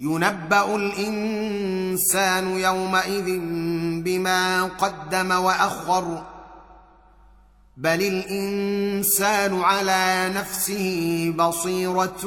[0.00, 3.38] ينبأ الإنسان يومئذ
[4.04, 6.24] بما قدم وأخر
[7.76, 12.26] بل الإنسان على نفسه بصيرة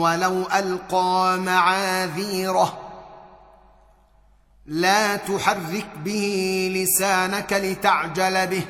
[0.00, 2.78] ولو ألقى معاذيره.
[4.66, 8.64] لا تحرك به لسانك لتعجل به.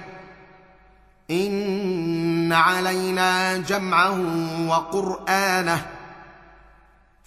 [1.31, 4.21] إن علينا جمعه
[4.69, 5.87] وقرآنه.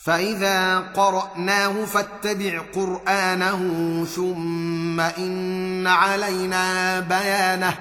[0.03, 3.61] فإذا قرأناه فاتبع قرآنه
[4.05, 7.77] ثم إن علينا بيانه.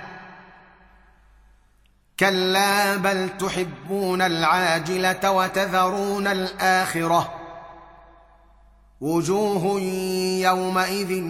[2.20, 7.34] كلا بل تحبون العاجلة وتذرون الآخرة.
[9.00, 9.80] وجوه
[10.40, 11.22] يومئذ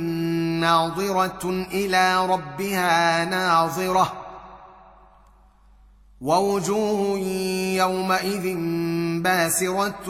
[0.60, 4.21] ناظرة إلى ربها ناظرة.
[6.22, 7.18] ووجوه
[7.76, 8.56] يومئذ
[9.22, 10.06] باسرة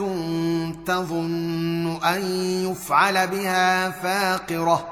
[0.85, 2.21] تظن أن
[2.71, 4.87] يفعل بها فاقرة.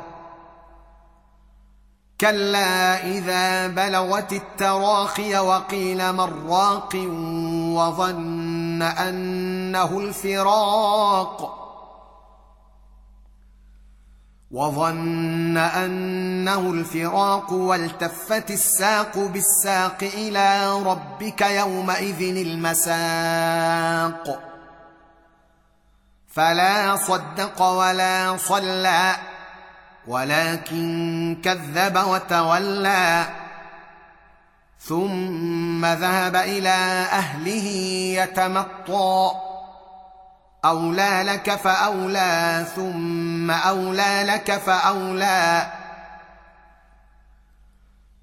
[2.22, 6.96] كلا إذا بلغت التراخي وقيل من راق
[7.76, 11.62] وظن أنه الفراق.
[14.54, 24.44] وظن أنه الفراق والتفت الساق بالساق إلى ربك يومئذ المساق.
[26.34, 29.16] فلا صدق ولا صلى
[30.08, 33.26] ولكن كذب وتولى.
[34.80, 37.68] ثم ذهب إلى أهله
[38.20, 39.32] يتمطى.
[40.66, 45.72] أولى لك فأولى ثم أولى لك فأولى.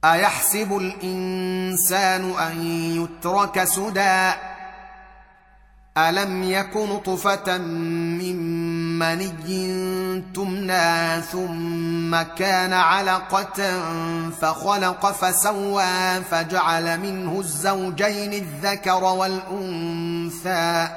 [0.05, 4.33] أيحسب الإنسان أن يترك سدى؟
[5.99, 8.37] ألم يك نطفة من
[8.99, 13.83] مني تمنى ثم كان علقة
[14.31, 20.89] فخلق فسوى فجعل منه الزوجين الذكر والأنثى.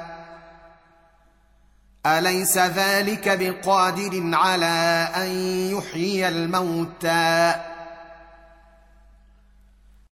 [2.06, 5.28] أليس ذلك بقادر على أن
[5.76, 7.54] يحيي الموتى؟